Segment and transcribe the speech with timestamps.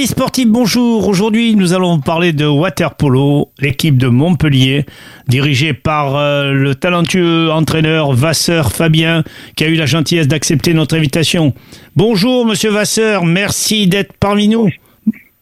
[0.00, 1.08] Amis sportifs, bonjour.
[1.08, 4.86] Aujourd'hui, nous allons parler de waterpolo, l'équipe de Montpellier,
[5.28, 9.24] dirigée par euh, le talentueux entraîneur Vasseur Fabien,
[9.56, 11.52] qui a eu la gentillesse d'accepter notre invitation.
[11.96, 14.70] Bonjour, monsieur Vasseur, merci d'être parmi nous.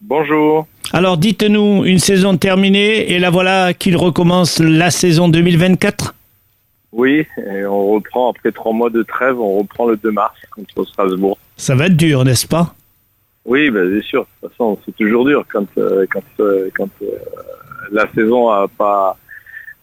[0.00, 0.66] Bonjour.
[0.92, 6.16] Alors, dites-nous, une saison terminée, et la voilà qu'il recommence la saison 2024
[6.90, 10.84] Oui, et on reprend après trois mois de trêve, on reprend le 2 mars contre
[10.84, 11.38] Strasbourg.
[11.56, 12.74] Ça va être dur, n'est-ce pas?
[13.48, 14.20] Oui, ben, c'est sûr.
[14.20, 17.06] De toute façon, c'est toujours dur quand, euh, quand, euh, quand euh,
[17.90, 19.16] la saison a pas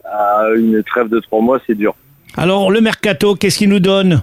[0.04, 1.96] a une trêve de trois mois, c'est dur.
[2.38, 4.22] Alors, le mercato, qu'est-ce qu'il nous donne?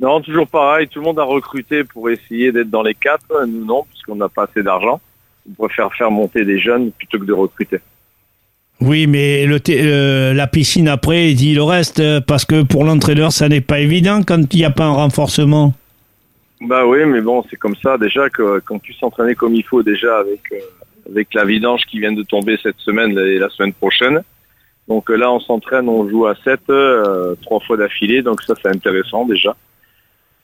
[0.00, 0.88] Non, toujours pareil.
[0.88, 3.44] Tout le monde a recruté pour essayer d'être dans les quatre.
[3.46, 5.02] Nous, non, puisqu'on n'a pas assez d'argent.
[5.46, 7.80] On préfère faire monter des jeunes plutôt que de recruter.
[8.80, 13.32] Oui, mais le euh, la piscine après, il dit le reste, parce que pour l'entraîneur,
[13.32, 15.74] ça n'est pas évident quand il n'y a pas un renforcement.
[16.60, 17.96] Bah oui, mais bon, c'est comme ça.
[17.98, 20.56] Déjà que qu'on puisse s'entraîner comme il faut déjà avec euh,
[21.10, 24.22] avec la vidange qui vient de tomber cette semaine et la semaine prochaine.
[24.88, 28.54] Donc euh, là, on s'entraîne, on joue à 7, euh, trois fois d'affilée, donc ça
[28.62, 29.56] c'est intéressant déjà.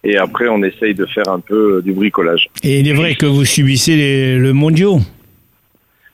[0.04, 2.48] Et après, on essaye de faire un peu euh, du bricolage.
[2.62, 4.98] Et il est vrai que vous subissez les- le mondiaux.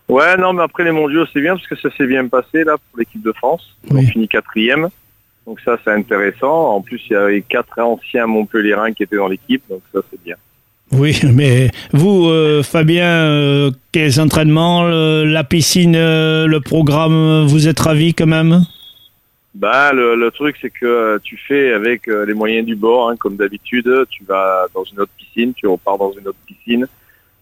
[0.09, 2.77] Ouais, non, mais après les mondiaux, c'est bien parce que ça s'est bien passé là
[2.77, 3.77] pour l'équipe de France.
[3.91, 4.07] On Oui.
[4.07, 4.89] finit quatrième,
[5.47, 6.75] donc ça c'est intéressant.
[6.75, 10.23] En plus, il y avait quatre anciens Montpellierins qui étaient dans l'équipe, donc ça c'est
[10.23, 10.37] bien.
[10.93, 17.81] Oui, mais vous, euh, Fabien, euh, quels entraînements, la piscine, euh, le programme, vous êtes
[17.81, 18.65] ravi quand même?
[19.55, 23.37] Bah, le, le truc, c'est que tu fais avec les moyens du bord, hein, comme
[23.37, 23.91] d'habitude.
[24.11, 26.87] Tu vas dans une autre piscine, tu repars dans une autre piscine.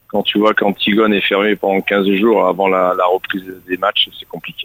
[0.08, 4.08] Quand tu vois qu'Antigone est fermé pendant 15 jours avant la, la reprise des matchs,
[4.18, 4.59] c'est compliqué.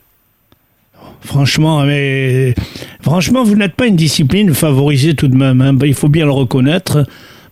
[1.40, 2.56] Franchement, mais
[3.02, 5.60] franchement, vous n'êtes pas une discipline favorisée tout de même.
[5.60, 5.78] hein.
[5.84, 7.06] Il faut bien le reconnaître.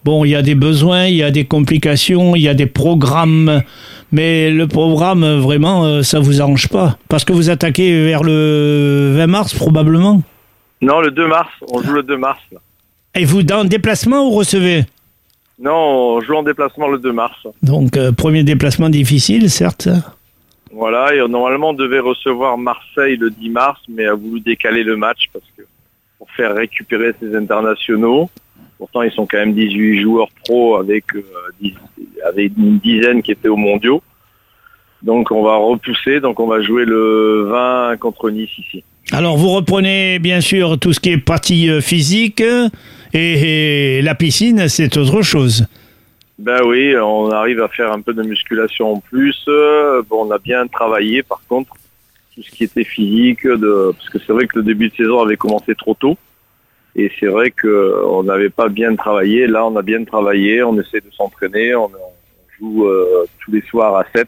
[0.05, 2.65] Bon, il y a des besoins, il y a des complications, il y a des
[2.65, 3.61] programmes,
[4.13, 9.15] mais le programme, vraiment, euh, ça vous arrange pas, parce que vous attaquez vers le
[9.17, 10.21] 20 mars probablement.
[10.81, 12.39] Non, le 2 mars, on joue le 2 mars.
[12.53, 12.59] là.
[13.15, 14.85] Et vous, dans le déplacement, vous recevez?
[15.61, 17.35] Non, on joue en déplacement le 2 mars.
[17.61, 19.89] Donc, euh, premier déplacement difficile, certes.
[20.73, 24.97] Voilà, et normalement on devait recevoir Marseille le 10 mars, mais a voulu décaler le
[24.97, 25.63] match parce que
[26.17, 28.29] pour faire récupérer ses internationaux.
[28.77, 31.21] Pourtant, ils sont quand même 18 joueurs pro avec, euh,
[31.61, 31.73] 10
[32.25, 34.01] avec une dizaine qui étaient aux mondiaux.
[35.03, 38.83] Donc on va repousser, donc on va jouer le 20 contre Nice ici.
[39.11, 42.69] Alors, vous reprenez bien sûr tout ce qui est partie euh, physique, euh,
[43.13, 45.67] et la piscine, c'est autre chose.
[46.39, 49.47] Ben oui, on arrive à faire un peu de musculation en plus.
[50.09, 51.75] On a bien travaillé par contre
[52.35, 55.37] tout ce qui était physique, parce que c'est vrai que le début de saison avait
[55.37, 56.17] commencé trop tôt.
[56.95, 59.47] Et c'est vrai qu'on n'avait pas bien travaillé.
[59.47, 60.63] Là, on a bien travaillé.
[60.63, 61.75] On essaie de s'entraîner.
[61.75, 61.89] On,
[62.59, 64.13] joue euh, tous les soirs à 7.
[64.13, 64.27] Parce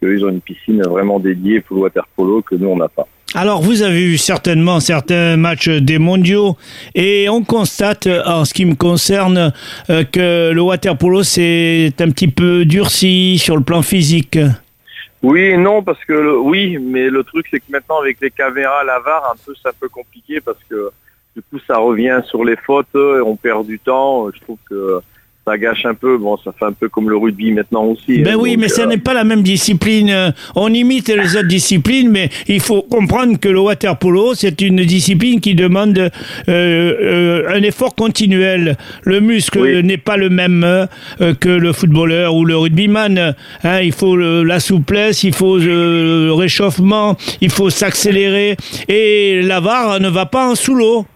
[0.00, 2.88] qu'eux, ils ont une piscine vraiment dédiée pour le water polo que nous, on n'a
[2.88, 3.06] pas.
[3.38, 6.56] Alors, vous avez eu certainement certains matchs des mondiaux
[6.94, 9.52] et on constate, euh, en ce qui me concerne,
[9.90, 14.38] euh, que le water polo c'est un petit peu durci sur le plan physique.
[15.22, 18.82] Oui et non, parce que oui, mais le truc, c'est que maintenant, avec les caméras,
[18.84, 20.88] la VAR, un peu, c'est un peu compliqué parce que
[21.36, 24.30] du coup, ça revient sur les fautes et on perd du temps.
[24.34, 25.00] Je trouve que
[25.46, 26.18] ça gâche un peu.
[26.18, 28.18] Bon, ça fait un peu comme le rugby maintenant aussi.
[28.22, 30.10] Ben hein, oui, donc, mais ça euh, n'est pas la même discipline.
[30.10, 34.60] Euh, On imite les autres disciplines, mais il faut comprendre que le water polo, c'est
[34.60, 36.10] une discipline qui demande euh,
[36.48, 38.76] euh, un effort continuel.
[39.02, 39.82] Le muscle Oui.
[39.84, 40.88] n'est pas le même
[41.40, 43.34] que le footballeur ou le rugbyman.
[43.62, 48.56] Hein, il faut le- la souplesse, il faut le réchauffement, il faut s'accélérer.
[48.88, 51.06] Et la VAR ne va pas en sous l'eau.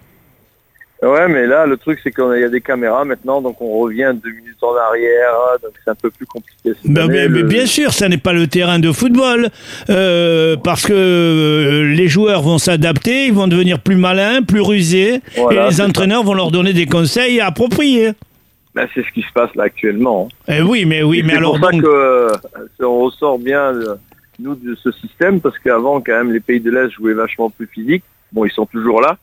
[1.03, 4.13] Ouais, mais là, le truc, c'est qu'il y a des caméras maintenant, donc on revient
[4.23, 6.73] deux minutes en arrière, hein, donc c'est un peu plus compliqué.
[6.85, 7.27] Ben, année.
[7.31, 9.49] mais- bien sûr, ça n'est pas le terrain de football,
[9.89, 15.23] euh, parce que euh, les joueurs vont s'adapter, ils vont devenir plus malins, plus rusés,
[15.39, 18.11] Voilà, et les c'est entraîneurs vont leur donner des conseils appropriés.
[18.75, 20.29] Ben, c'est ce qui se passe là actuellement.
[20.49, 20.55] hein.
[20.59, 22.29] Eh oui, mais oui, Et mais c'est alors pour ça donc, que euh,
[22.81, 23.73] on ressort bien
[24.39, 27.67] nous de ce système parce qu'avant quand même les pays de l'Est jouaient vachement plus
[27.67, 28.05] physique.
[28.33, 29.17] Bon, ils sont toujours là,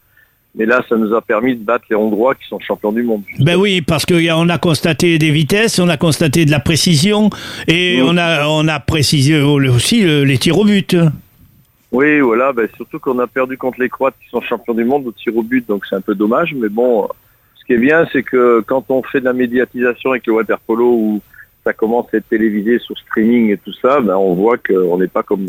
[0.57, 3.21] mais là ça nous a permis de battre les Hongrois qui sont champions du monde.
[3.39, 7.29] ben oui, parce qu'on a constaté des vitesses, on a constaté de la précision,
[7.67, 8.07] et Oui.
[8.09, 10.95] on a on a précisé aussi euh, les tirs au but.
[11.91, 15.07] Oui, voilà, ben, surtout qu'on a perdu contre les Croates qui sont champions du monde
[15.07, 16.53] au tir au but, donc c'est un peu dommage.
[16.53, 17.07] Mais bon, euh,
[17.59, 20.59] ce qui est bien, c'est que quand on fait de la médiatisation avec le water
[20.59, 21.21] polo où
[21.63, 25.07] ça commence à être télévisé sur streaming et tout ça, ben, on voit qu'on n'est
[25.07, 25.45] pas comme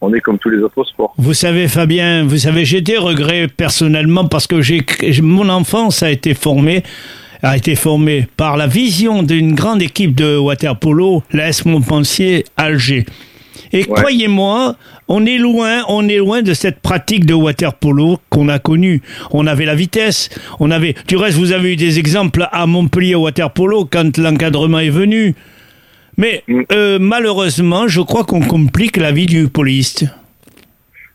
[0.00, 1.14] on est comme tous les autres sports.
[1.18, 4.84] Vous savez, Fabien, vous savez, j'ai des regrets personnellement parce que j'ai,
[5.22, 6.82] mon enfance a été formée
[7.42, 13.06] a été formé par la vision d'une grande équipe de waterpolo, l'AS Montpensier Alger.
[13.72, 14.76] Et croyez-moi,
[15.08, 19.00] on est loin, on est loin de cette pratique de waterpolo qu'on a connue.
[19.30, 20.94] On avait la vitesse, on avait.
[21.06, 25.34] Du reste, vous avez eu des exemples à Montpellier waterpolo quand l'encadrement est venu.
[26.16, 26.62] Mais mm.
[26.72, 30.04] euh, malheureusement, je crois qu'on complique la vie du poliste.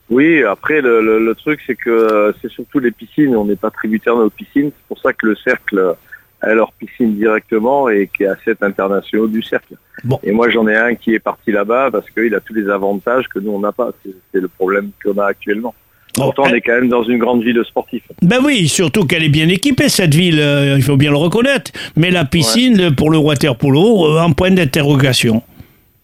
[0.10, 4.16] Oui, après le, truc c'est que euh, c'est surtout les piscines, on n'est pas tributaire
[4.16, 5.96] de nos piscines, c'est pour ça que le cercle
[6.42, 9.76] a leur piscine directement et qui est à 7 internationaux du cercle.
[10.22, 13.28] Et moi j'en ai un qui est parti là-bas parce qu'il a tous les avantages
[13.28, 13.94] que nous on n'a pas,
[14.32, 15.74] c'est le problème qu'on a actuellement.
[16.16, 18.02] Pourtant, on est quand même dans une grande ville sportive.
[18.22, 21.72] Ben oui, surtout qu'elle est bien équipée, cette ville, euh, il faut bien le reconnaître.
[21.96, 25.42] Mais la piscine, pour le water polo, euh, un point d'interrogation.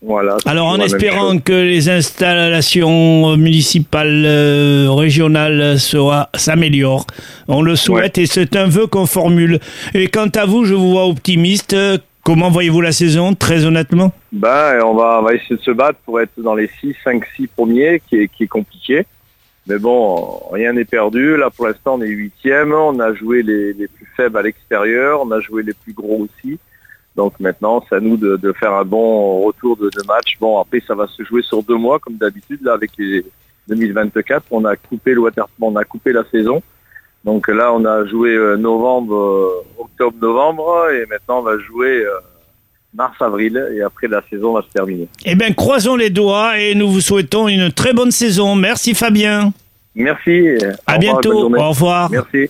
[0.04, 5.78] Voilà, Alors en espérant que les installations municipales, euh, régionales
[6.34, 7.06] s'améliorent,
[7.48, 9.60] on le souhaite et c'est un vœu qu'on formule.
[9.94, 11.76] Et quant à vous, je vous vois optimiste.
[12.24, 14.12] Comment voyez-vous la saison, très honnêtement?
[14.32, 17.48] Ben, on, va, va essayer de se battre pour être dans les 6, 5, 6
[17.48, 19.06] premiers, qui est, qui est compliqué.
[19.68, 21.38] Mais bon, rien n'est perdu.
[21.38, 22.74] Là, pour l'instant, on est huitième.
[22.74, 25.22] On a joué les, les plus faibles à l'extérieur.
[25.22, 26.60] On a joué les plus gros aussi.
[27.16, 30.38] Donc maintenant, c'est à nous de, faire un bon retour de, de, match.
[30.40, 32.62] Bon, après, ça va se jouer sur deux mois, comme d'habitude.
[32.64, 33.26] Là, avec les
[33.68, 35.22] 2024, on a coupé le
[35.60, 36.62] on a coupé la saison.
[37.24, 42.04] Donc là, on a joué euh, novembre, euh, octobre, novembre, et maintenant on va jouer
[42.94, 45.08] euh, mars, avril, et après la saison va se terminer.
[45.26, 48.56] Eh bien, croisons les doigts et nous vous souhaitons une très bonne saison.
[48.56, 49.54] Merci Fabien.
[49.96, 50.58] Merci.
[50.88, 51.54] À bientôt.
[51.54, 52.10] Au revoir.
[52.10, 52.50] Merci.